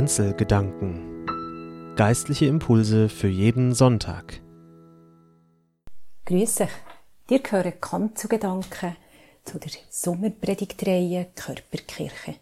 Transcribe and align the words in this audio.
Kanzelgedanken. 0.00 1.26
Geistliche 1.94 2.46
Impulse 2.46 3.10
für 3.10 3.28
jeden 3.28 3.74
Sonntag. 3.74 4.40
Grüß 6.24 6.62
euch. 6.62 6.70
Dir 7.28 7.40
gehören 7.40 7.78
Kanzelgedanken 7.78 8.96
zu 9.44 9.58
der 9.58 9.72
Sommerpredigtreihe 9.90 11.26
Körperkirche. 11.34 12.36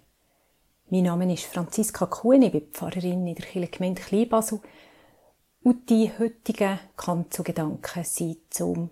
Mein 0.88 1.02
Name 1.02 1.34
ist 1.34 1.46
Franziska 1.46 2.06
Kuhn, 2.06 2.42
ich 2.42 2.52
bin 2.52 2.68
Pfarrerin 2.70 3.26
in 3.26 3.34
der 3.34 3.44
Kirchengemeinde 3.44 4.02
Kleinbasel 4.02 4.60
und 5.64 5.90
die 5.90 6.12
heutigen 6.16 6.78
Kanzelgedanken 6.96 8.04
sind 8.04 8.38
zum 8.50 8.90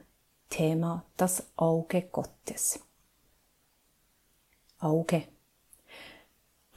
Thema 0.50 1.04
das 1.16 1.52
Auge 1.54 2.02
Gottes. 2.10 2.80
Auge. 4.80 5.35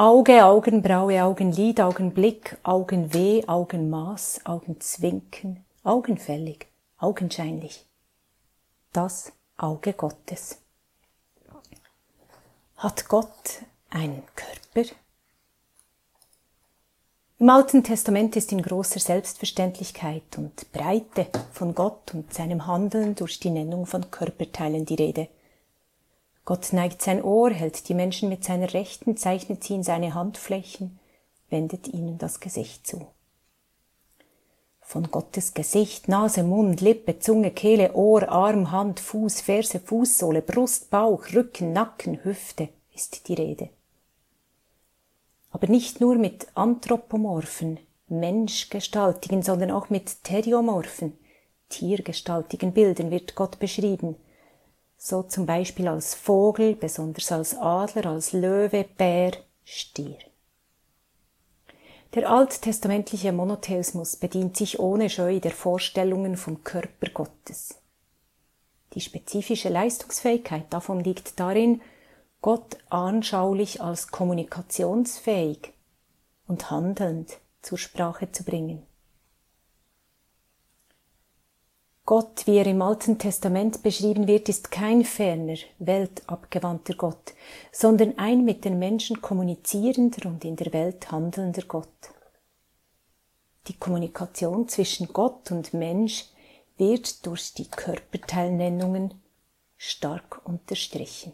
Auge, 0.02 0.46
Augenbraue, 0.46 1.22
Augenlid, 1.22 1.82
Augenblick, 1.82 2.58
Augenweh, 2.64 3.44
Augenmaß, 3.46 4.46
Augenzwinken, 4.46 5.66
augenfällig, 5.84 6.68
augenscheinlich. 7.00 7.86
Das 8.94 9.34
Auge 9.58 9.92
Gottes. 9.92 10.62
Hat 12.78 13.10
Gott 13.10 13.60
einen 13.90 14.24
Körper? 14.38 14.90
Im 17.40 17.50
Alten 17.50 17.84
Testament 17.84 18.38
ist 18.38 18.54
in 18.54 18.62
großer 18.62 19.02
Selbstverständlichkeit 19.02 20.38
und 20.38 20.72
Breite 20.72 21.28
von 21.52 21.76
Gott 21.76 22.14
und 22.14 22.34
seinem 22.34 22.68
Handeln 22.68 23.16
durch 23.16 23.42
die 23.42 23.50
Nennung 23.50 23.86
von 23.86 24.10
Körperteilen 24.10 24.86
die 24.86 24.96
Rede. 24.96 25.28
Gott 26.50 26.74
neigt 26.74 27.04
sein 27.04 27.24
Ohr, 27.24 27.52
hält 27.52 27.90
die 27.90 27.94
Menschen 27.94 28.28
mit 28.28 28.44
seiner 28.44 28.74
Rechten, 28.74 29.16
zeichnet 29.16 29.64
sie 29.64 29.76
in 29.76 29.84
seine 29.84 30.16
Handflächen, 30.16 30.98
wendet 31.52 31.88
ihnen 31.88 32.18
das 32.18 32.40
Gesicht 32.40 32.88
zu. 32.88 33.06
Von 34.82 35.12
Gottes 35.12 35.54
Gesicht, 35.54 36.08
Nase, 36.08 36.42
Mund, 36.42 36.82
Lippe, 36.82 37.20
Zunge, 37.20 37.52
Kehle, 37.52 37.94
Ohr, 37.94 38.28
Arm, 38.30 38.72
Hand, 38.72 39.00
Fuß, 39.00 39.42
Ferse, 39.42 39.80
Fußsohle, 39.80 40.42
Brust, 40.42 40.90
Bauch, 40.90 41.24
Rücken, 41.36 41.72
Nacken, 41.72 42.24
Hüfte 42.24 42.70
ist 42.96 43.28
die 43.28 43.36
Rede. 43.36 43.70
Aber 45.52 45.68
nicht 45.68 46.02
nur 46.02 46.16
mit 46.16 46.48
anthropomorphen, 46.56 47.80
menschgestaltigen, 48.08 49.44
sondern 49.44 49.70
auch 49.70 49.92
mit 49.92 50.24
theriomorphen, 50.24 51.16
tiergestaltigen 51.70 52.74
Bildern 52.74 53.12
wird 53.12 53.36
Gott 53.36 53.60
beschrieben– 53.60 54.16
so 55.02 55.24
zum 55.24 55.46
Beispiel 55.46 55.88
als 55.88 56.14
Vogel, 56.14 56.76
besonders 56.76 57.32
als 57.32 57.58
Adler, 57.58 58.08
als 58.08 58.34
Löwe, 58.34 58.86
Bär, 58.98 59.32
Stier. 59.64 60.18
Der 62.14 62.30
alttestamentliche 62.30 63.32
Monotheismus 63.32 64.18
bedient 64.18 64.58
sich 64.58 64.80
ohne 64.80 65.10
Scheu 65.10 65.40
der 65.40 65.52
Vorstellungen 65.52 66.36
vom 66.36 66.64
Körper 66.66 67.10
Gottes. 67.14 67.76
Die 68.94 69.02
spezifische 69.02 69.70
Leistungsfähigkeit 69.70 70.66
davon 70.72 71.00
liegt 71.02 71.40
darin, 71.40 71.82
Gott 72.42 72.78
anschaulich 72.90 73.82
als 73.82 74.08
kommunikationsfähig 74.08 75.72
und 76.48 76.72
handelnd 76.72 77.38
zur 77.62 77.78
Sprache 77.78 78.32
zu 78.32 78.44
bringen. 78.44 78.86
Gott, 82.10 82.48
wie 82.48 82.58
er 82.58 82.66
im 82.66 82.82
Alten 82.82 83.20
Testament 83.20 83.84
beschrieben 83.84 84.26
wird, 84.26 84.50
ist 84.50 84.72
kein 84.72 85.06
ferner, 85.06 85.58
weltabgewandter 85.78 86.96
Gott, 86.96 87.36
sondern 87.72 88.18
ein 88.18 88.44
mit 88.44 88.66
den 88.66 88.80
Menschen 88.80 89.22
kommunizierender 89.22 90.28
und 90.28 90.44
in 90.44 90.56
der 90.56 90.74
Welt 90.74 91.12
handelnder 91.12 91.62
Gott. 91.68 92.10
Die 93.68 93.78
Kommunikation 93.78 94.68
zwischen 94.68 95.14
Gott 95.14 95.52
und 95.52 95.76
Mensch 95.76 96.26
wird 96.78 97.28
durch 97.28 97.54
die 97.54 97.70
Körperteilnennungen 97.70 99.14
stark 99.78 100.42
unterstrichen. 100.46 101.34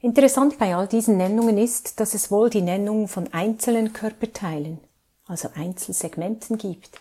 Interessant 0.00 0.58
bei 0.58 0.76
all 0.76 0.86
diesen 0.86 1.16
Nennungen 1.16 1.56
ist, 1.56 1.98
dass 1.98 2.12
es 2.12 2.30
wohl 2.30 2.50
die 2.50 2.60
Nennung 2.60 3.08
von 3.08 3.32
einzelnen 3.32 3.94
Körperteilen, 3.94 4.80
also 5.24 5.48
Einzelsegmenten 5.54 6.58
gibt 6.58 7.00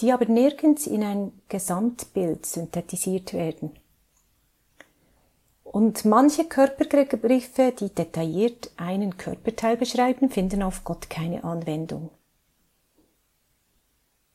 die 0.00 0.12
aber 0.12 0.26
nirgends 0.26 0.86
in 0.86 1.02
ein 1.02 1.32
Gesamtbild 1.48 2.44
synthetisiert 2.44 3.32
werden. 3.32 3.70
Und 5.64 6.04
manche 6.04 6.44
Körperbegriffe, 6.44 7.72
die 7.78 7.88
detailliert 7.90 8.70
einen 8.76 9.16
Körperteil 9.16 9.76
beschreiben, 9.76 10.30
finden 10.30 10.62
auf 10.62 10.84
Gott 10.84 11.10
keine 11.10 11.44
Anwendung. 11.44 12.10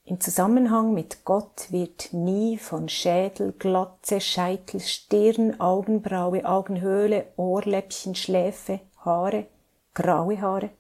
Im 0.04 0.20
Zusammenhang 0.20 0.94
mit 0.94 1.24
Gott 1.24 1.72
wird 1.72 2.12
nie 2.12 2.58
von 2.58 2.90
Schädel, 2.90 3.54
Glatze, 3.58 4.20
Scheitel, 4.20 4.82
Stirn, 4.82 5.60
Augenbraue, 5.60 6.44
Augenhöhle, 6.44 7.28
Ohrläppchen, 7.38 8.16
Schläfe, 8.16 8.82
Haare, 8.98 9.48
graue 9.94 10.42
Haare, 10.42 10.72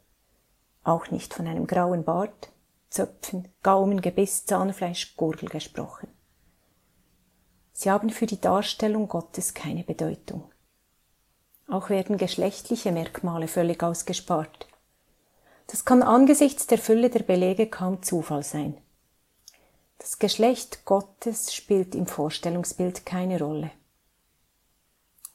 auch 0.83 1.11
nicht 1.11 1.33
von 1.33 1.47
einem 1.47 1.65
grauen 1.65 2.03
Bart, 2.03 2.49
Zöpfen, 2.91 3.47
Gaumen, 3.63 4.01
Gebiss, 4.01 4.45
Zahnfleisch, 4.45 5.15
Gurgel 5.15 5.47
gesprochen. 5.47 6.09
Sie 7.71 7.89
haben 7.89 8.09
für 8.09 8.25
die 8.25 8.41
Darstellung 8.41 9.07
Gottes 9.07 9.53
keine 9.53 9.85
Bedeutung. 9.85 10.51
Auch 11.69 11.89
werden 11.89 12.17
geschlechtliche 12.17 12.91
Merkmale 12.91 13.47
völlig 13.47 13.81
ausgespart. 13.81 14.67
Das 15.67 15.85
kann 15.85 16.03
angesichts 16.03 16.67
der 16.67 16.77
Fülle 16.77 17.09
der 17.09 17.23
Belege 17.23 17.67
kaum 17.67 18.03
Zufall 18.03 18.43
sein. 18.43 18.77
Das 19.97 20.19
Geschlecht 20.19 20.83
Gottes 20.83 21.53
spielt 21.53 21.95
im 21.95 22.07
Vorstellungsbild 22.07 23.05
keine 23.05 23.39
Rolle. 23.39 23.71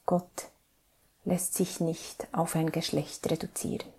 Gott 0.05 0.51
lässt 1.25 1.55
sich 1.55 1.81
nicht 1.81 2.29
auf 2.33 2.55
ein 2.55 2.71
Geschlecht 2.71 3.31
reduzieren 3.31 3.96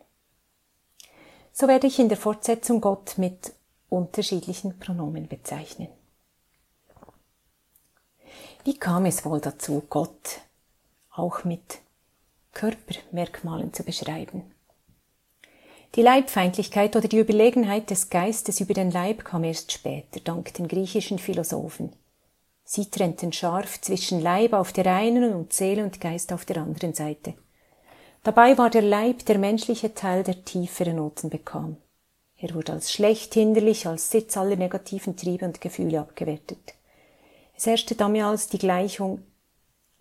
so 1.59 1.67
werde 1.67 1.87
ich 1.87 1.97
in 1.97 2.07
der 2.07 2.19
Fortsetzung 2.19 2.81
Gott 2.81 3.17
mit 3.17 3.51
unterschiedlichen 3.89 4.77
Pronomen 4.77 5.27
bezeichnen. 5.27 5.87
Wie 8.63 8.77
kam 8.77 9.05
es 9.05 9.25
wohl 9.25 9.41
dazu, 9.41 9.81
Gott 9.89 10.41
auch 11.09 11.45
mit 11.45 11.79
Körpermerkmalen 12.53 13.73
zu 13.73 13.81
beschreiben? 13.83 14.43
Die 15.95 16.03
Leibfeindlichkeit 16.03 16.95
oder 16.95 17.07
die 17.07 17.17
Überlegenheit 17.17 17.89
des 17.89 18.11
Geistes 18.11 18.59
über 18.59 18.75
den 18.75 18.91
Leib 18.91 19.25
kam 19.25 19.43
erst 19.43 19.71
später, 19.71 20.19
dank 20.19 20.53
den 20.53 20.67
griechischen 20.67 21.17
Philosophen. 21.17 21.91
Sie 22.65 22.85
trennten 22.91 23.33
scharf 23.33 23.81
zwischen 23.81 24.21
Leib 24.21 24.53
auf 24.53 24.73
der 24.73 24.93
einen 24.93 25.33
und 25.33 25.53
Seele 25.53 25.83
und 25.83 25.99
Geist 26.01 26.31
auf 26.33 26.45
der 26.45 26.57
anderen 26.57 26.93
Seite. 26.93 27.33
Dabei 28.27 28.57
war 28.57 28.69
der 28.69 28.81
Leib 28.81 29.23
der 29.27 29.37
menschliche 29.37 29.93
Teil, 29.93 30.21
der 30.21 30.43
tiefere 30.43 30.93
Noten 30.93 31.29
bekam. 31.29 31.77
Er 32.35 32.53
wurde 32.53 32.73
als 32.73 32.91
schlecht, 32.91 33.33
hinderlich, 33.33 33.87
als 33.87 34.11
Sitz 34.11 34.35
aller 34.35 34.57
negativen 34.57 35.15
Triebe 35.15 35.45
und 35.45 35.61
Gefühle 35.61 36.01
abgewertet. 36.01 36.73
Es 37.55 37.67
herrschte 37.67 37.95
damals 37.95 38.49
die 38.49 38.57
Gleichung 38.57 39.23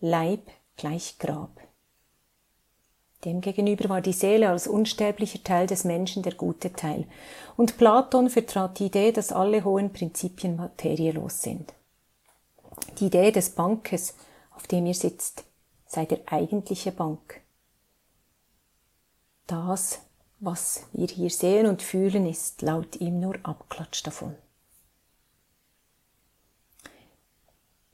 Leib 0.00 0.40
gleich 0.76 1.20
Grab. 1.20 1.52
Demgegenüber 3.24 3.88
war 3.90 4.00
die 4.00 4.12
Seele 4.12 4.48
als 4.48 4.66
unsterblicher 4.66 5.44
Teil 5.44 5.68
des 5.68 5.84
Menschen 5.84 6.24
der 6.24 6.34
gute 6.34 6.72
Teil, 6.72 7.04
und 7.56 7.78
Platon 7.78 8.28
vertrat 8.28 8.80
die 8.80 8.86
Idee, 8.86 9.12
dass 9.12 9.30
alle 9.30 9.62
hohen 9.62 9.92
Prinzipien 9.92 10.56
materielos 10.56 11.42
sind. 11.42 11.72
Die 12.98 13.06
Idee 13.06 13.30
des 13.30 13.50
Bankes, 13.50 14.16
auf 14.50 14.66
dem 14.66 14.84
ihr 14.86 14.94
sitzt, 14.94 15.44
sei 15.86 16.06
der 16.06 16.22
eigentliche 16.26 16.90
Bank, 16.90 17.45
das, 19.46 20.00
was 20.40 20.84
wir 20.92 21.08
hier 21.08 21.30
sehen 21.30 21.66
und 21.66 21.82
fühlen, 21.82 22.26
ist 22.26 22.62
laut 22.62 22.96
ihm 22.96 23.20
nur 23.20 23.36
Abklatsch 23.42 24.02
davon. 24.04 24.34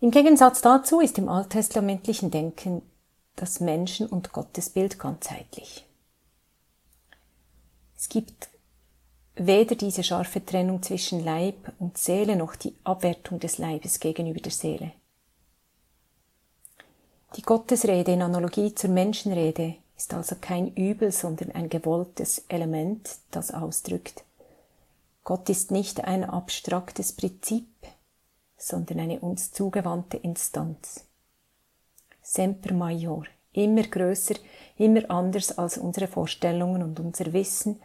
Im 0.00 0.10
Gegensatz 0.10 0.60
dazu 0.62 1.00
ist 1.00 1.18
im 1.18 1.28
alttestamentlichen 1.28 2.30
Denken 2.30 2.82
das 3.36 3.60
Menschen- 3.60 4.08
und 4.08 4.32
Gottesbild 4.32 4.98
ganzheitlich. 4.98 5.86
Es 7.96 8.08
gibt 8.08 8.48
weder 9.36 9.76
diese 9.76 10.02
scharfe 10.02 10.44
Trennung 10.44 10.82
zwischen 10.82 11.24
Leib 11.24 11.72
und 11.78 11.98
Seele 11.98 12.34
noch 12.34 12.56
die 12.56 12.74
Abwertung 12.82 13.38
des 13.38 13.58
Leibes 13.58 14.00
gegenüber 14.00 14.40
der 14.40 14.52
Seele. 14.52 14.92
Die 17.36 17.42
Gottesrede 17.42 18.12
in 18.12 18.22
Analogie 18.22 18.74
zur 18.74 18.90
Menschenrede 18.90 19.76
ist 19.96 20.14
also 20.14 20.36
kein 20.40 20.74
Übel, 20.74 21.12
sondern 21.12 21.52
ein 21.52 21.68
gewolltes 21.68 22.44
Element, 22.48 23.18
das 23.30 23.52
ausdrückt. 23.52 24.24
Gott 25.24 25.48
ist 25.48 25.70
nicht 25.70 26.04
ein 26.04 26.24
abstraktes 26.24 27.12
Prinzip, 27.12 27.68
sondern 28.56 29.00
eine 29.00 29.20
uns 29.20 29.52
zugewandte 29.52 30.16
Instanz. 30.16 31.04
Semper 32.22 32.74
Major, 32.74 33.24
immer 33.52 33.82
größer, 33.82 34.34
immer 34.78 35.08
anders 35.10 35.58
als 35.58 35.78
unsere 35.78 36.08
Vorstellungen 36.08 36.82
und 36.82 36.98
unser 36.98 37.32
Wissen, 37.32 37.80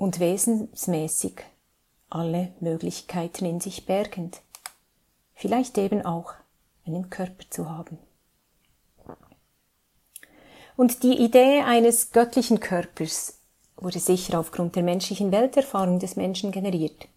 und 0.00 0.18
wesensmäßig 0.18 1.42
alle 2.08 2.54
Möglichkeiten 2.60 3.44
in 3.44 3.60
sich 3.60 3.84
bergend, 3.84 4.40
vielleicht 5.34 5.76
eben 5.76 6.06
auch 6.06 6.32
einen 6.86 7.10
Körper 7.10 7.44
zu 7.50 7.68
haben. 7.68 7.98
Und 10.76 11.02
die 11.02 11.18
Idee 11.18 11.62
eines 11.62 12.12
göttlichen 12.12 12.60
Körpers 12.60 13.38
wurde 13.76 13.98
sicher 13.98 14.38
aufgrund 14.38 14.76
der 14.76 14.82
menschlichen 14.82 15.32
Welterfahrung 15.32 15.98
des 15.98 16.16
Menschen 16.16 16.52
generiert, 16.52 17.08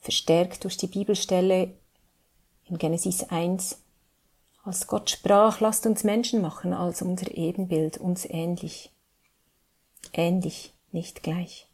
verstärkt 0.00 0.64
durch 0.64 0.76
die 0.76 0.86
Bibelstelle 0.86 1.72
in 2.64 2.78
Genesis 2.78 3.24
1, 3.24 3.78
als 4.64 4.88
Gott 4.88 5.10
sprach, 5.10 5.60
lasst 5.60 5.86
uns 5.86 6.02
Menschen 6.02 6.42
machen 6.42 6.72
als 6.72 7.00
unser 7.00 7.30
Ebenbild, 7.32 7.98
uns 7.98 8.24
ähnlich. 8.24 8.90
Ähnlich, 10.12 10.74
nicht 10.90 11.22
gleich. 11.22 11.68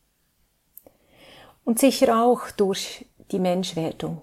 Und 1.65 1.79
sicher 1.79 2.23
auch 2.23 2.51
durch 2.51 3.07
die 3.31 3.39
Menschwerdung 3.39 4.21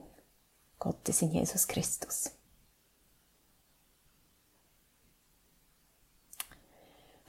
Gottes 0.77 1.23
in 1.23 1.31
Jesus 1.31 1.67
Christus. 1.67 2.31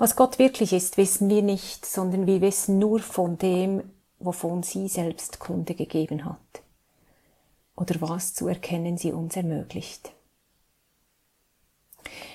Was 0.01 0.17
Gott 0.17 0.39
wirklich 0.39 0.73
ist, 0.73 0.97
wissen 0.97 1.29
wir 1.29 1.43
nicht, 1.43 1.85
sondern 1.85 2.27
wir 2.27 2.41
wissen 2.41 2.79
nur 2.79 3.01
von 3.01 3.37
dem, 3.37 3.83
wovon 4.19 4.63
sie 4.63 4.89
selbst 4.89 5.41
Kunde 5.41 5.75
gegeben 5.75 6.25
hat 6.25 6.63
oder 7.77 8.01
was 8.01 8.33
zu 8.33 8.49
erkennen 8.49 8.97
sie 8.97 9.13
uns 9.13 9.37
ermöglicht. 9.37 10.13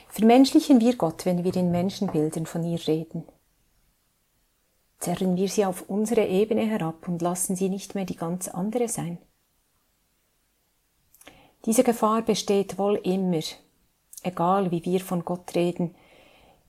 Vermenschlichen 0.09 0.79
wir 0.79 0.95
Gott, 0.95 1.25
wenn 1.25 1.43
wir 1.43 1.55
in 1.55 1.71
Menschenbildern 1.71 2.45
von 2.45 2.63
ihr 2.63 2.87
reden. 2.87 3.23
Zerren 4.99 5.35
wir 5.35 5.49
sie 5.49 5.65
auf 5.65 5.89
unsere 5.89 6.27
Ebene 6.27 6.67
herab 6.67 7.07
und 7.07 7.23
lassen 7.23 7.55
sie 7.55 7.69
nicht 7.69 7.95
mehr 7.95 8.05
die 8.05 8.15
ganz 8.15 8.47
andere 8.47 8.87
sein. 8.89 9.17
Diese 11.65 11.83
Gefahr 11.83 12.21
besteht 12.21 12.77
wohl 12.77 12.97
immer, 12.97 13.41
egal 14.21 14.69
wie 14.69 14.85
wir 14.85 14.99
von 14.99 15.25
Gott 15.25 15.55
reden, 15.55 15.95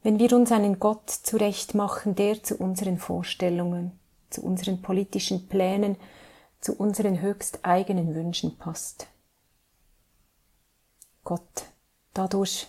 wenn 0.03 0.19
wir 0.19 0.33
uns 0.33 0.53
einen 0.53 0.79
Gott 0.79 1.11
zurechtmachen, 1.11 2.15
der 2.15 2.43
zu 2.43 2.57
unseren 2.57 2.99
Vorstellungen, 2.99 3.99
zu 4.31 4.43
unseren 4.43 4.83
politischen 4.83 5.49
Plänen, 5.49 5.97
zu 6.61 6.75
unseren 6.75 7.21
höchst 7.21 7.61
eigenen 7.65 8.15
Wünschen 8.15 8.57
passt. 8.57 9.09
Gott 11.25 11.65
dadurch 12.15 12.69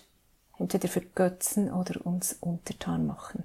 entweder 0.58 0.88
vergötzen 0.88 1.72
oder 1.72 2.04
uns 2.04 2.36
untertan 2.40 3.06
machen. 3.06 3.44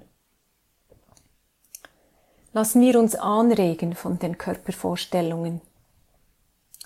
Lassen 2.52 2.80
wir 2.82 2.98
uns 3.00 3.14
anregen 3.16 3.94
von 3.94 4.18
den 4.18 4.38
Körpervorstellungen 4.38 5.60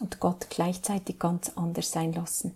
und 0.00 0.20
Gott 0.20 0.48
gleichzeitig 0.48 1.18
ganz 1.18 1.52
anders 1.56 1.90
sein 1.90 2.12
lassen. 2.12 2.54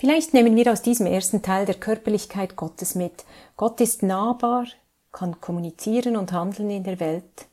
Vielleicht 0.00 0.32
nehmen 0.32 0.56
wir 0.56 0.72
aus 0.72 0.80
diesem 0.80 1.04
ersten 1.04 1.42
Teil 1.42 1.66
der 1.66 1.74
Körperlichkeit 1.74 2.56
Gottes 2.56 2.94
mit. 2.94 3.26
Gott 3.58 3.82
ist 3.82 4.02
nahbar, 4.02 4.64
kann 5.12 5.42
kommunizieren 5.42 6.16
und 6.16 6.32
handeln 6.32 6.70
in 6.70 6.84
der 6.84 7.00
Welt 7.00 7.48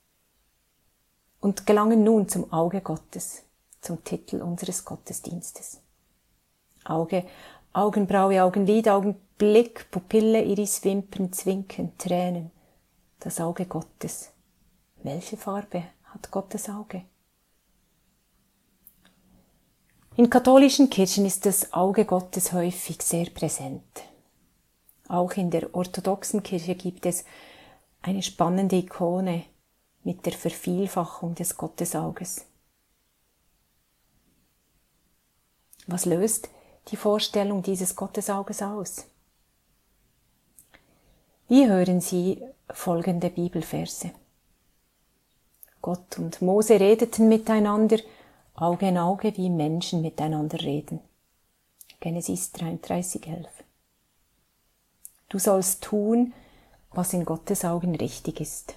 und 1.42 1.66
gelangen 1.66 2.06
nun 2.06 2.30
zum 2.30 2.54
Auge 2.54 2.80
Gottes, 2.80 3.44
zum 3.82 4.02
Titel 4.06 4.42
unseres 4.42 4.86
Gottesdienstes. 4.86 5.82
Auge, 6.86 7.26
Augenbraue, 7.74 8.42
Augenlid, 8.42 8.88
Augenblick, 8.88 9.92
Pupille, 9.92 10.42
Iris, 10.42 10.86
Wimpern, 10.86 11.34
Zwinken, 11.34 11.98
Tränen. 11.98 12.52
Das 13.20 13.42
Auge 13.42 13.66
Gottes. 13.66 14.32
Welche 15.04 15.36
Farbe 15.36 15.84
hat 16.06 16.32
Gottes 16.32 16.70
Auge? 16.70 17.04
In 20.18 20.32
katholischen 20.32 20.90
Kirchen 20.90 21.28
ist 21.28 21.46
das 21.46 21.74
Auge 21.74 22.04
Gottes 22.04 22.52
häufig 22.52 23.04
sehr 23.04 23.30
präsent. 23.30 23.84
Auch 25.08 25.34
in 25.34 25.52
der 25.52 25.76
orthodoxen 25.76 26.42
Kirche 26.42 26.74
gibt 26.74 27.06
es 27.06 27.24
eine 28.02 28.24
spannende 28.24 28.78
Ikone 28.78 29.44
mit 30.04 30.26
der 30.26 30.34
Vervielfachung 30.34 31.36
des 31.36 31.56
Gottesauges. 31.56 32.46
Was 35.86 36.06
löst 36.06 36.50
die 36.88 36.98
Vorstellung 36.98 37.62
dieses 37.62 37.96
Gottesauges 37.96 38.64
aus? 38.64 39.06
Wie 41.48 41.68
hören 41.68 42.02
Sie 42.02 42.42
folgende 42.72 43.30
Bibelverse? 43.30 44.10
Gott 45.80 46.18
und 46.18 46.42
Mose 46.42 46.80
redeten 46.80 47.30
miteinander, 47.30 48.00
Auge 48.60 48.88
in 48.88 48.98
Auge 48.98 49.38
wie 49.38 49.52
Menschen 49.52 50.02
miteinander 50.02 50.60
reden. 50.60 51.00
Genesis 52.00 52.52
33, 52.54 53.28
11. 53.28 53.48
Du 55.30 55.38
sollst 55.38 55.84
tun, 55.84 56.34
was 56.90 57.14
in 57.14 57.24
Gottes 57.24 57.64
Augen 57.64 57.94
richtig 57.96 58.42
ist. 58.42 58.74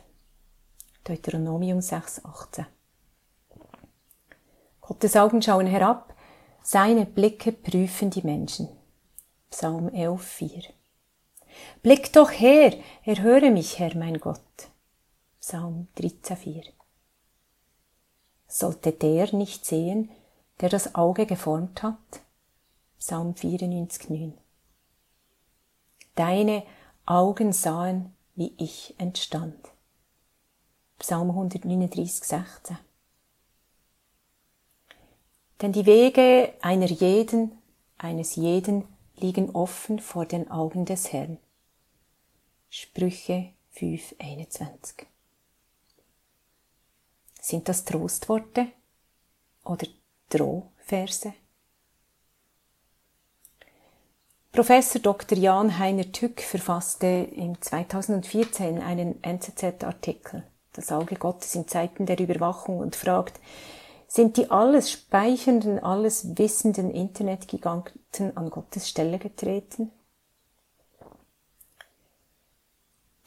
Deuteronomium 1.04 1.80
6, 1.80 2.26
18. 2.26 2.66
Gottes 4.82 5.16
Augen 5.16 5.40
schauen 5.40 5.66
herab, 5.66 6.14
seine 6.62 7.06
Blicke 7.06 7.50
prüfen 7.50 8.10
die 8.10 8.22
Menschen. 8.22 8.68
Psalm 9.48 9.88
11, 9.88 10.22
4. 10.22 10.62
Blick 11.82 12.12
doch 12.12 12.30
her, 12.32 12.74
erhöre 13.02 13.50
mich, 13.50 13.78
Herr 13.78 13.96
mein 13.96 14.20
Gott. 14.20 14.68
Psalm 15.40 15.88
13, 15.94 16.36
4 16.36 16.79
sollte 18.50 18.92
der 18.92 19.34
nicht 19.34 19.64
sehen, 19.64 20.10
der 20.60 20.68
das 20.68 20.94
Auge 20.94 21.24
geformt 21.26 21.82
hat? 21.82 21.96
Psalm 22.98 23.34
94, 23.34 24.10
9. 24.10 24.34
Deine 26.14 26.64
Augen 27.06 27.52
sahen, 27.52 28.14
wie 28.34 28.52
ich 28.58 28.94
entstand. 28.98 29.56
Psalm 30.98 31.30
139, 31.30 32.24
16. 32.24 32.78
Denn 35.62 35.72
die 35.72 35.86
Wege 35.86 36.52
einer 36.60 36.86
jeden, 36.86 37.52
eines 37.96 38.36
jeden 38.36 38.84
liegen 39.16 39.50
offen 39.50 39.98
vor 39.98 40.26
den 40.26 40.50
Augen 40.50 40.84
des 40.84 41.12
Herrn. 41.12 41.38
Sprüche 42.68 43.52
5, 43.70 44.16
21. 44.18 45.09
Sind 47.40 47.68
das 47.68 47.84
Trostworte 47.84 48.68
oder 49.64 49.86
Drohverse? 50.28 51.32
Professor 54.52 55.00
Dr. 55.00 55.38
Jan 55.38 55.78
Heiner 55.78 56.10
Tück 56.10 56.40
verfasste 56.40 57.06
im 57.06 57.60
2014 57.60 58.82
einen 58.82 59.22
NZZ-Artikel, 59.22 60.42
das 60.72 60.90
Auge 60.90 61.14
Gottes 61.14 61.54
in 61.54 61.68
Zeiten 61.68 62.04
der 62.04 62.18
Überwachung, 62.18 62.78
und 62.78 62.96
fragt, 62.96 63.40
sind 64.08 64.36
die 64.36 64.50
alles 64.50 64.90
speichernden, 64.90 65.78
alles 65.78 66.36
wissenden 66.36 66.90
Internetgiganten 66.90 68.36
an 68.36 68.50
Gottes 68.50 68.88
Stelle 68.88 69.20
getreten? 69.20 69.92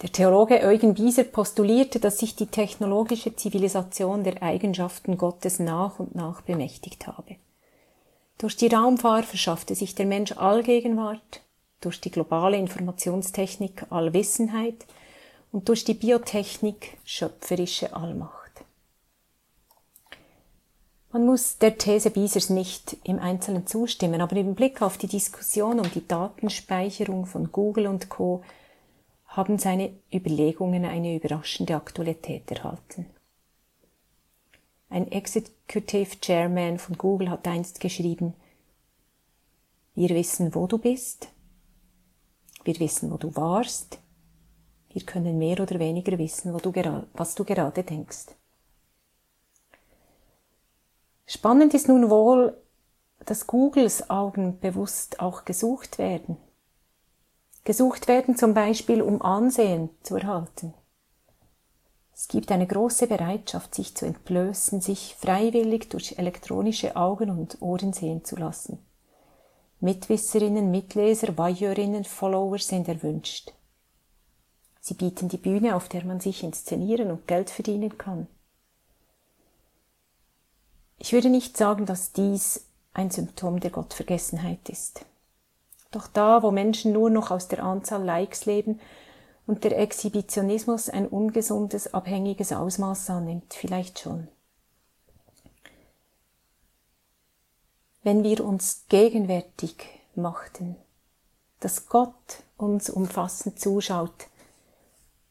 Der 0.04 0.12
Theologe 0.12 0.60
Eugen 0.64 0.96
Bieser 0.96 1.24
postulierte, 1.24 1.98
dass 1.98 2.18
sich 2.18 2.36
die 2.36 2.48
technologische 2.48 3.38
Zivilisation 3.38 4.26
der 4.26 4.44
Eigenschaften 4.44 5.18
Gottes 5.18 5.60
nach 5.60 5.98
und 5.98 6.14
nach 6.14 6.42
bemächtigt 6.42 7.08
habe. 7.08 7.38
Durch 8.38 8.58
die 8.58 8.68
Raumfahrt 8.68 9.24
verschaffte 9.24 9.76
sich 9.76 9.96
der 9.96 10.06
Mensch 10.06 10.34
Allgegenwart, 10.34 11.40
durch 11.80 12.02
die 12.02 12.12
globale 12.12 12.58
Informationstechnik 12.58 13.86
Allwissenheit 13.92 14.86
und 15.54 15.70
durch 15.70 15.86
die 15.86 15.94
Biotechnik 15.94 16.98
schöpferische 17.06 17.96
Allmacht. 17.96 18.66
Man 21.14 21.26
muss 21.26 21.60
der 21.60 21.78
These 21.78 22.10
Biesers 22.10 22.50
nicht 22.50 22.98
im 23.06 23.20
Einzelnen 23.20 23.68
zustimmen, 23.68 24.20
aber 24.20 24.36
im 24.36 24.54
Blick 24.54 24.82
auf 24.82 24.98
die 24.98 25.08
Diskussion 25.08 25.80
um 25.80 25.90
die 25.94 26.06
Datenspeicherung 26.06 27.26
von 27.26 27.54
Google 27.54 27.88
und 27.88 28.10
Co 28.10 28.44
haben 29.34 29.58
seine 29.58 29.92
Überlegungen 30.14 30.86
eine 30.86 31.16
überraschende 31.16 31.76
Aktualität 31.76 32.52
erhalten. 32.52 33.08
Ein 34.90 35.12
Executive 35.12 36.20
Chairman 36.22 36.78
von 36.78 36.96
Google 37.00 37.32
hat 37.32 37.48
einst 37.48 37.80
geschrieben, 37.80 38.36
wir 39.96 40.10
wissen, 40.10 40.54
wo 40.54 40.68
du 40.68 40.78
bist, 40.78 41.30
wir 42.64 42.80
wissen, 42.80 43.10
wo 43.10 43.18
du 43.18 43.36
warst, 43.36 44.00
wir 44.92 45.02
können 45.04 45.40
mehr 45.40 45.60
oder 45.60 45.80
weniger 45.80 46.20
wissen, 46.20 46.56
du 46.56 46.72
was 47.14 47.34
du 47.34 47.44
gerade 47.44 47.84
denkst. 47.84 48.28
Spannend 51.26 51.74
ist 51.74 51.88
nun 51.88 52.12
wohl, 52.12 52.56
dass 53.26 53.48
Googles 53.48 54.12
Augen 54.12 54.60
bewusst 54.60 55.20
auch 55.20 55.44
gesucht 55.44 55.98
werden– 55.98 56.38
gesucht 57.64 58.08
werden, 58.08 58.36
zum 58.36 58.54
Beispiel 58.54 59.02
um 59.02 59.22
Ansehen 59.22 59.90
zu 60.04 60.16
erhalten. 60.16 60.74
Es 62.14 62.28
gibt 62.28 62.52
eine 62.52 62.68
große 62.68 63.08
Bereitschaft, 63.08 63.74
sich 63.74 63.96
zu 63.96 64.06
entblößen, 64.06 64.82
sich 64.82 65.16
freiwillig 65.20 65.90
durch 65.90 66.18
elektronische 66.20 66.96
Augen 66.96 67.30
und 67.30 67.62
Ohren 67.62 67.92
sehen 67.92 68.24
zu 68.24 68.36
lassen. 68.36 68.80
Mitwisserinnen, 69.80 70.72
Mitleser, 70.72 71.38
Voyeurinnen, 71.38 72.06
Follower 72.06 72.60
sind 72.60 72.88
erwünscht. 72.88 73.52
Sie 74.80 74.94
bieten 74.94 75.28
die 75.28 75.38
Bühne, 75.38 75.76
auf 75.76 75.90
der 75.90 76.06
man 76.06 76.20
sich 76.20 76.44
inszenieren 76.44 77.10
und 77.10 77.28
Geld 77.28 77.50
verdienen 77.50 77.98
kann. 77.98 78.28
Ich 80.98 81.12
würde 81.12 81.30
nicht 81.30 81.58
sagen, 81.58 81.86
dass 81.86 82.14
dies 82.14 82.66
ein 82.94 83.10
Symptom 83.10 83.60
der 83.60 83.72
Gottvergessenheit 83.72 84.70
ist. 84.70 85.06
Doch 85.94 86.08
da, 86.08 86.42
wo 86.42 86.50
Menschen 86.50 86.92
nur 86.92 87.12
noch 87.12 87.30
aus 87.30 87.48
der 87.48 87.64
Anzahl 87.64 88.04
Likes 88.04 88.46
leben 88.48 88.80
und 89.46 89.64
der 89.64 89.78
Exhibitionismus 89.78 90.90
ein 90.90 91.08
ungesundes, 91.08 91.94
abhängiges 91.94 92.52
Ausmaß 92.52 93.12
annimmt, 93.12 93.54
vielleicht 93.54 94.00
schon. 94.00 94.28
Wenn 98.02 98.24
wir 98.24 98.44
uns 98.44 98.86
gegenwärtig 98.90 99.88
machten, 100.16 100.76
dass 101.60 101.88
Gott 101.88 102.42
uns 102.58 102.90
umfassend 102.90 103.60
zuschaut, 103.60 104.28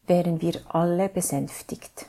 wären 0.07 0.40
wir 0.40 0.61
alle 0.69 1.09
besänftigt, 1.09 2.07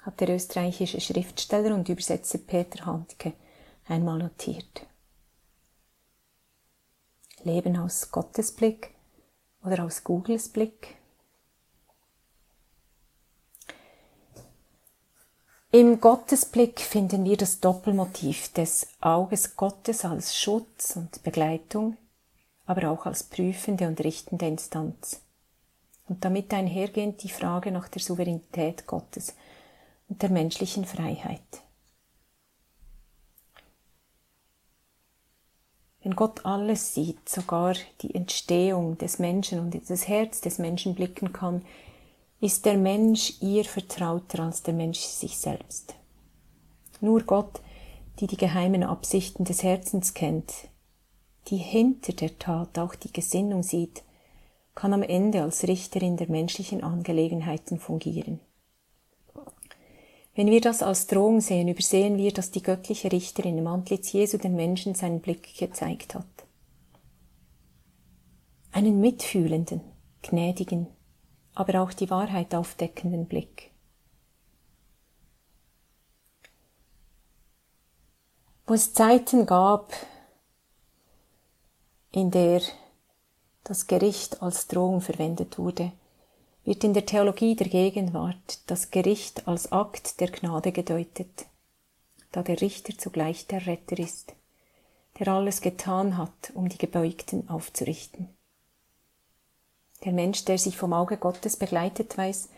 hat 0.00 0.20
der 0.20 0.28
österreichische 0.28 1.00
Schriftsteller 1.00 1.74
und 1.74 1.88
Übersetzer 1.88 2.38
Peter 2.38 2.84
Handke 2.84 3.32
einmal 3.88 4.18
notiert. 4.18 4.86
Leben 7.44 7.76
aus 7.76 8.10
Gottes 8.10 8.52
Blick 8.52 8.90
oder 9.64 9.84
aus 9.84 10.04
Googles 10.04 10.48
Blick? 10.48 10.96
Im 15.74 16.00
Gottesblick 16.00 16.80
finden 16.80 17.24
wir 17.24 17.38
das 17.38 17.60
Doppelmotiv 17.60 18.52
des 18.52 18.88
Auges 19.00 19.56
Gottes 19.56 20.04
als 20.04 20.36
Schutz 20.36 20.96
und 20.96 21.22
Begleitung, 21.22 21.96
aber 22.66 22.90
auch 22.90 23.06
als 23.06 23.22
prüfende 23.22 23.88
und 23.88 23.98
richtende 24.04 24.46
Instanz. 24.46 25.22
Und 26.08 26.26
damit 26.26 26.52
einhergehend 26.52 27.22
die 27.22 27.30
Frage 27.30 27.72
nach 27.72 27.88
der 27.88 28.02
Souveränität 28.02 28.86
Gottes 28.86 29.34
und 30.08 30.20
der 30.20 30.28
menschlichen 30.28 30.84
Freiheit. 30.84 31.40
Wenn 36.02 36.16
Gott 36.16 36.44
alles 36.44 36.94
sieht, 36.94 37.28
sogar 37.28 37.74
die 38.00 38.14
Entstehung 38.14 38.98
des 38.98 39.18
Menschen 39.18 39.60
und 39.60 39.88
das 39.88 40.08
Herz 40.08 40.40
des 40.40 40.58
Menschen 40.58 40.94
blicken 40.94 41.32
kann, 41.32 41.62
ist 42.40 42.66
der 42.66 42.76
Mensch 42.76 43.34
ihr 43.40 43.64
vertrauter 43.64 44.42
als 44.42 44.64
der 44.64 44.74
Mensch 44.74 44.98
sich 44.98 45.38
selbst. 45.38 45.94
Nur 47.00 47.22
Gott, 47.22 47.60
die 48.18 48.26
die 48.26 48.36
geheimen 48.36 48.82
Absichten 48.82 49.44
des 49.44 49.62
Herzens 49.62 50.12
kennt, 50.12 50.52
die 51.48 51.56
hinter 51.56 52.12
der 52.12 52.36
Tat 52.38 52.78
auch 52.78 52.96
die 52.96 53.12
Gesinnung 53.12 53.62
sieht, 53.62 54.02
kann 54.74 54.92
am 54.92 55.02
Ende 55.02 55.42
als 55.42 55.68
Richterin 55.68 56.16
der 56.16 56.28
menschlichen 56.28 56.82
Angelegenheiten 56.82 57.78
fungieren. 57.78 58.40
Wenn 60.34 60.50
wir 60.50 60.62
das 60.62 60.82
als 60.82 61.06
Drohung 61.06 61.40
sehen, 61.40 61.68
übersehen 61.68 62.16
wir, 62.16 62.32
dass 62.32 62.50
die 62.50 62.62
göttliche 62.62 63.12
Richterin 63.12 63.58
im 63.58 63.66
Antlitz 63.66 64.12
Jesu 64.12 64.38
den 64.38 64.56
Menschen 64.56 64.94
seinen 64.94 65.20
Blick 65.20 65.56
gezeigt 65.58 66.14
hat. 66.14 66.26
Einen 68.70 69.00
mitfühlenden, 69.00 69.82
gnädigen, 70.22 70.86
aber 71.54 71.82
auch 71.82 71.92
die 71.92 72.08
Wahrheit 72.08 72.54
aufdeckenden 72.54 73.26
Blick. 73.26 73.70
Wo 78.66 78.72
es 78.72 78.94
Zeiten 78.94 79.44
gab, 79.44 79.92
in 82.10 82.30
der 82.30 82.62
das 83.64 83.86
Gericht 83.86 84.40
als 84.40 84.66
Drohung 84.66 85.02
verwendet 85.02 85.58
wurde, 85.58 85.92
wird 86.64 86.84
in 86.84 86.94
der 86.94 87.06
Theologie 87.06 87.56
der 87.56 87.68
Gegenwart 87.68 88.60
das 88.66 88.90
Gericht 88.90 89.48
als 89.48 89.72
Akt 89.72 90.20
der 90.20 90.28
Gnade 90.30 90.72
gedeutet, 90.72 91.46
da 92.30 92.42
der 92.42 92.60
Richter 92.60 92.96
zugleich 92.96 93.46
der 93.46 93.66
Retter 93.66 93.98
ist, 93.98 94.34
der 95.18 95.28
alles 95.28 95.60
getan 95.60 96.16
hat, 96.16 96.52
um 96.54 96.68
die 96.68 96.78
Gebeugten 96.78 97.48
aufzurichten. 97.48 98.28
Der 100.04 100.12
Mensch, 100.12 100.44
der 100.44 100.58
sich 100.58 100.76
vom 100.76 100.92
Auge 100.92 101.16
Gottes 101.16 101.56
begleitet 101.56 102.16
weiß, 102.16 102.48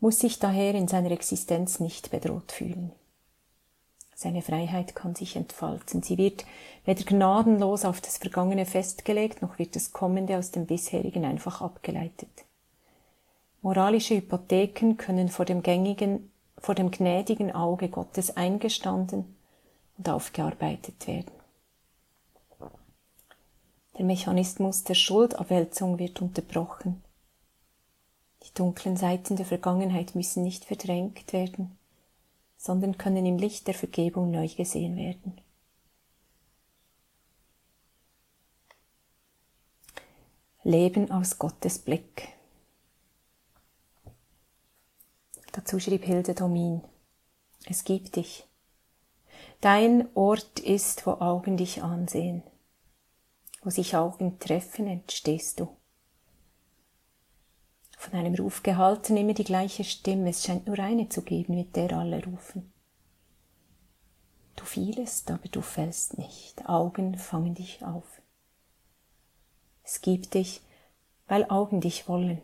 muss 0.00 0.18
sich 0.18 0.38
daher 0.38 0.74
in 0.74 0.88
seiner 0.88 1.10
Existenz 1.12 1.80
nicht 1.80 2.10
bedroht 2.10 2.52
fühlen. 2.52 2.92
Seine 4.14 4.42
Freiheit 4.42 4.94
kann 4.94 5.14
sich 5.14 5.34
entfalten. 5.34 6.02
Sie 6.02 6.18
wird 6.18 6.44
weder 6.84 7.02
gnadenlos 7.02 7.84
auf 7.84 8.00
das 8.00 8.18
Vergangene 8.18 8.64
festgelegt, 8.64 9.42
noch 9.42 9.58
wird 9.58 9.74
das 9.74 9.92
Kommende 9.92 10.38
aus 10.38 10.52
dem 10.52 10.66
bisherigen 10.66 11.24
einfach 11.24 11.60
abgeleitet. 11.60 12.28
Moralische 13.64 14.16
Hypotheken 14.16 14.98
können 14.98 15.30
vor 15.30 15.46
dem 15.46 15.62
gängigen, 15.62 16.30
vor 16.58 16.74
dem 16.74 16.90
gnädigen 16.90 17.50
Auge 17.50 17.88
Gottes 17.88 18.36
eingestanden 18.36 19.34
und 19.96 20.06
aufgearbeitet 20.06 21.06
werden. 21.06 21.32
Der 23.96 24.04
Mechanismus 24.04 24.84
der 24.84 24.92
Schuldabwälzung 24.92 25.98
wird 25.98 26.20
unterbrochen. 26.20 27.02
Die 28.42 28.52
dunklen 28.52 28.98
Seiten 28.98 29.36
der 29.36 29.46
Vergangenheit 29.46 30.14
müssen 30.14 30.44
nicht 30.44 30.66
verdrängt 30.66 31.32
werden, 31.32 31.78
sondern 32.58 32.98
können 32.98 33.24
im 33.24 33.38
Licht 33.38 33.66
der 33.66 33.74
Vergebung 33.74 34.30
neu 34.30 34.46
gesehen 34.46 34.98
werden. 34.98 35.40
Leben 40.64 41.10
aus 41.10 41.38
Gottes 41.38 41.78
Blick. 41.78 42.33
Dazu 45.54 45.78
schrieb 45.78 46.04
Hilde 46.04 46.34
Domin, 46.34 46.82
es 47.66 47.84
gibt 47.84 48.16
dich. 48.16 48.44
Dein 49.60 50.08
Ort 50.16 50.58
ist, 50.58 51.06
wo 51.06 51.12
Augen 51.12 51.56
dich 51.56 51.80
ansehen. 51.80 52.42
Wo 53.62 53.70
sich 53.70 53.94
Augen 53.94 54.40
treffen, 54.40 54.88
entstehst 54.88 55.60
du. 55.60 55.68
Von 57.96 58.18
einem 58.18 58.34
Ruf 58.34 58.64
gehalten 58.64 59.16
immer 59.16 59.32
die 59.32 59.44
gleiche 59.44 59.84
Stimme, 59.84 60.30
es 60.30 60.42
scheint 60.42 60.66
nur 60.66 60.80
eine 60.80 61.08
zu 61.08 61.22
geben, 61.22 61.54
mit 61.54 61.76
der 61.76 61.96
alle 61.96 62.24
rufen. 62.24 62.72
Du 64.56 64.64
fielest, 64.64 65.30
aber 65.30 65.48
du 65.48 65.60
fällst 65.60 66.18
nicht. 66.18 66.68
Augen 66.68 67.16
fangen 67.16 67.54
dich 67.54 67.84
auf. 67.84 68.20
Es 69.84 70.00
gibt 70.00 70.34
dich, 70.34 70.62
weil 71.28 71.48
Augen 71.48 71.80
dich 71.80 72.08
wollen, 72.08 72.42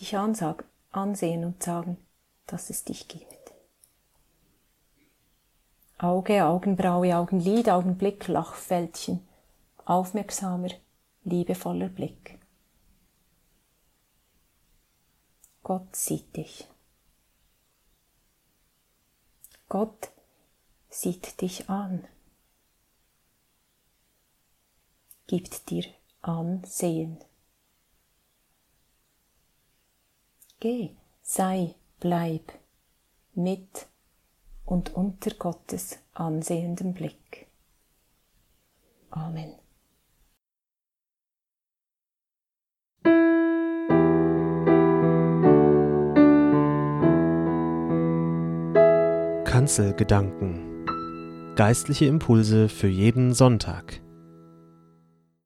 dich 0.00 0.16
ansag, 0.16 0.64
ansehen 0.90 1.44
und 1.44 1.62
sagen, 1.62 1.96
dass 2.46 2.70
es 2.70 2.84
dich 2.84 3.08
gibt. 3.08 3.52
Auge, 5.98 6.46
Augenbraue, 6.46 7.16
Augenlid, 7.16 7.68
Augenblick, 7.68 8.26
Lachfältchen, 8.28 9.26
aufmerksamer, 9.84 10.70
liebevoller 11.24 11.88
Blick. 11.88 12.38
Gott 15.62 15.94
sieht 15.94 16.36
dich. 16.36 16.66
Gott 19.68 20.10
sieht 20.88 21.40
dich 21.40 21.68
an, 21.68 22.04
gibt 25.28 25.70
dir 25.70 25.84
Ansehen. 26.22 27.18
Geh, 30.60 30.90
sei, 31.22 31.74
bleib 32.00 32.52
mit 33.34 33.88
und 34.66 34.94
unter 34.94 35.30
Gottes 35.30 35.98
ansehendem 36.12 36.92
Blick. 36.92 37.46
Amen. 39.08 39.54
Kanzelgedanken. 49.46 50.84
Geistliche 51.56 52.04
Impulse 52.04 52.68
für 52.68 52.86
jeden 52.86 53.32
Sonntag. 53.32 54.02